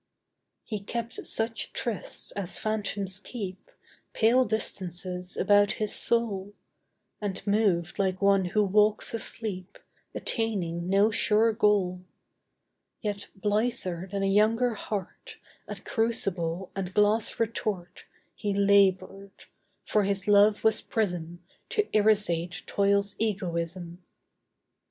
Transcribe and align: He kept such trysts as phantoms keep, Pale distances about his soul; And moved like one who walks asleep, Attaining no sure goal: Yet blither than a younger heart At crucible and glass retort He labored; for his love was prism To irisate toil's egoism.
He 0.63 0.79
kept 0.79 1.27
such 1.27 1.73
trysts 1.73 2.31
as 2.31 2.57
phantoms 2.57 3.19
keep, 3.19 3.69
Pale 4.13 4.45
distances 4.45 5.37
about 5.37 5.73
his 5.73 5.93
soul; 5.93 6.53
And 7.21 7.45
moved 7.45 7.99
like 7.99 8.19
one 8.19 8.45
who 8.45 8.63
walks 8.63 9.13
asleep, 9.13 9.77
Attaining 10.15 10.89
no 10.89 11.11
sure 11.11 11.53
goal: 11.53 12.01
Yet 13.01 13.27
blither 13.35 14.09
than 14.11 14.23
a 14.23 14.25
younger 14.25 14.73
heart 14.73 15.37
At 15.67 15.85
crucible 15.85 16.71
and 16.75 16.95
glass 16.95 17.39
retort 17.39 18.05
He 18.33 18.55
labored; 18.55 19.45
for 19.85 20.01
his 20.01 20.27
love 20.27 20.63
was 20.63 20.81
prism 20.81 21.43
To 21.69 21.83
irisate 21.93 22.65
toil's 22.65 23.15
egoism. 23.19 24.01